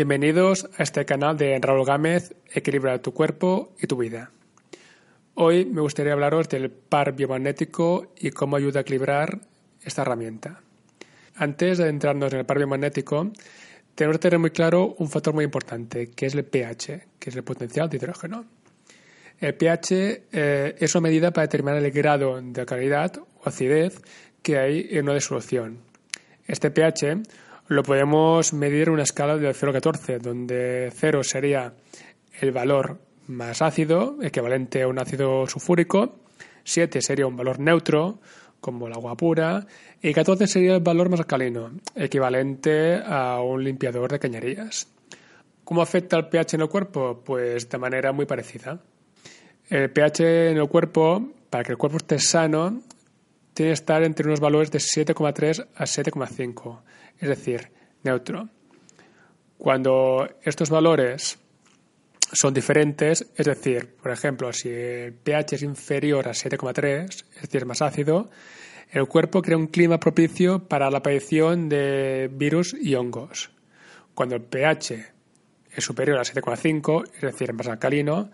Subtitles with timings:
[0.00, 4.30] Bienvenidos a este canal de Raúl Gámez, Equilibra tu cuerpo y tu vida.
[5.34, 9.40] Hoy me gustaría hablaros del par biomagnético y cómo ayuda a equilibrar
[9.82, 10.62] esta herramienta.
[11.34, 13.30] Antes de adentrarnos en el par biomagnético,
[13.94, 17.36] tenemos que tener muy claro un factor muy importante, que es el pH, que es
[17.36, 18.46] el potencial de hidrógeno.
[19.38, 19.90] El pH
[20.32, 24.00] eh, es una medida para determinar el grado de calidad o acidez
[24.40, 25.82] que hay en una disolución.
[26.46, 27.20] Este pH
[27.70, 31.72] lo podemos medir en una escala de 0 a 14, donde 0 sería
[32.40, 36.16] el valor más ácido, equivalente a un ácido sulfúrico,
[36.64, 38.18] 7 sería un valor neutro,
[38.60, 39.68] como el agua pura,
[40.02, 44.88] y 14 sería el valor más alcalino, equivalente a un limpiador de cañerías.
[45.62, 47.22] ¿Cómo afecta el pH en el cuerpo?
[47.24, 48.80] Pues de manera muy parecida.
[49.68, 52.82] El pH en el cuerpo, para que el cuerpo esté sano,
[53.60, 56.80] tiene que estar entre unos valores de 7,3 a 7,5,
[57.18, 57.70] es decir,
[58.02, 58.48] neutro.
[59.58, 61.38] Cuando estos valores
[62.32, 67.66] son diferentes, es decir, por ejemplo, si el pH es inferior a 7,3, es decir,
[67.66, 68.30] más ácido,
[68.92, 73.50] el cuerpo crea un clima propicio para la aparición de virus y hongos.
[74.14, 75.04] Cuando el pH
[75.70, 78.30] es superior a 7,5, es decir, más alcalino,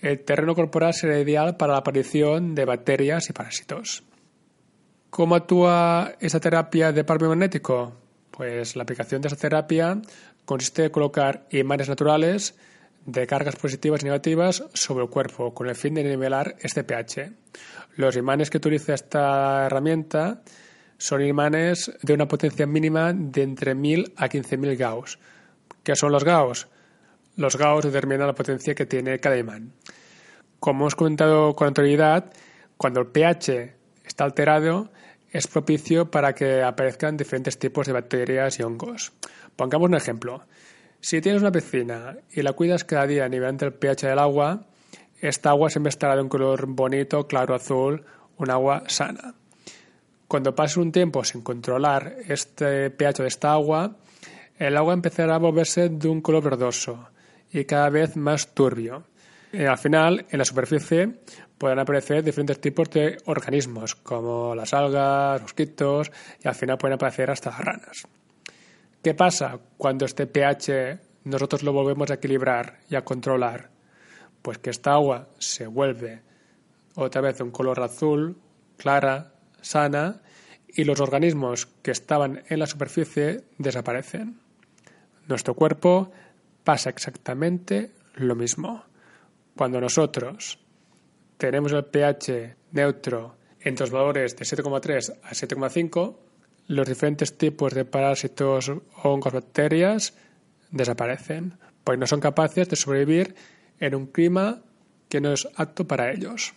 [0.00, 4.04] el terreno corporal será ideal para la aparición de bacterias y parásitos.
[5.12, 7.92] ¿Cómo actúa esta terapia de par magnético?
[8.30, 10.00] Pues la aplicación de esta terapia
[10.46, 12.56] consiste en colocar imanes naturales
[13.04, 17.30] de cargas positivas y negativas sobre el cuerpo con el fin de nivelar este pH.
[17.96, 20.40] Los imanes que utiliza esta herramienta
[20.96, 25.18] son imanes de una potencia mínima de entre 1000 a 15000 Gauss.
[25.82, 26.68] ¿Qué son los Gauss?
[27.36, 29.74] Los Gauss determinan la potencia que tiene cada imán.
[30.58, 32.32] Como hemos comentado con anterioridad,
[32.78, 33.81] cuando el pH
[34.12, 34.90] está alterado,
[35.30, 39.12] es propicio para que aparezcan diferentes tipos de bacterias y hongos.
[39.56, 40.44] Pongamos un ejemplo.
[41.00, 44.66] Si tienes una piscina y la cuidas cada día a nivel del pH del agua,
[45.18, 48.04] esta agua siempre estará de un color bonito, claro azul,
[48.36, 49.34] un agua sana.
[50.28, 53.96] Cuando pase un tiempo sin controlar este pH de esta agua,
[54.58, 57.08] el agua empezará a volverse de un color verdoso
[57.50, 59.04] y cada vez más turbio.
[59.52, 61.20] Y al final, en la superficie,
[61.58, 66.10] pueden aparecer diferentes tipos de organismos, como las algas, mosquitos,
[66.42, 68.08] y al final pueden aparecer hasta las ranas.
[69.02, 73.70] ¿Qué pasa cuando este pH nosotros lo volvemos a equilibrar y a controlar?
[74.40, 76.22] Pues que esta agua se vuelve
[76.94, 78.38] otra vez de un color azul,
[78.78, 80.22] clara, sana,
[80.68, 84.40] y los organismos que estaban en la superficie desaparecen.
[85.28, 86.10] Nuestro cuerpo
[86.64, 88.84] pasa exactamente lo mismo.
[89.56, 90.58] Cuando nosotros
[91.36, 96.16] tenemos el pH neutro entre los valores de 7,3 a 7,5,
[96.68, 100.14] los diferentes tipos de parásitos, hongos, bacterias
[100.70, 103.34] desaparecen, pues no son capaces de sobrevivir
[103.78, 104.62] en un clima
[105.08, 106.54] que no es apto para ellos.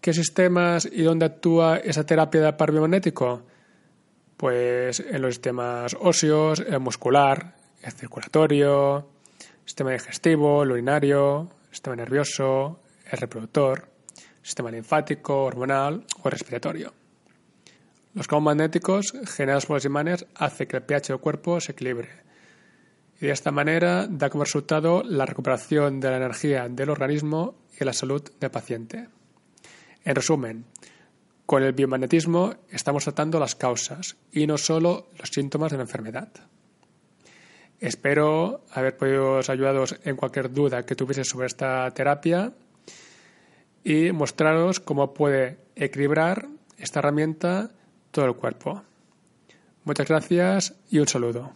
[0.00, 2.72] ¿Qué sistemas y dónde actúa esa terapia de par?
[4.36, 9.17] Pues en los sistemas óseos, el muscular, el circulatorio,
[9.68, 13.86] sistema digestivo, el urinario, sistema nervioso, el reproductor,
[14.40, 16.94] sistema linfático, hormonal o respiratorio.
[18.14, 22.08] Los campos magnéticos generados por los imanes hacen que el pH del cuerpo se equilibre
[23.20, 27.84] y de esta manera da como resultado la recuperación de la energía del organismo y
[27.84, 29.08] la salud del paciente.
[30.02, 30.64] En resumen,
[31.44, 36.30] con el biomagnetismo estamos tratando las causas y no solo los síntomas de la enfermedad.
[37.80, 42.52] Espero haber podido ayudaros en cualquier duda que tuviese sobre esta terapia
[43.84, 47.70] y mostraros cómo puede equilibrar esta herramienta
[48.10, 48.82] todo el cuerpo.
[49.84, 51.52] Muchas gracias y un saludo.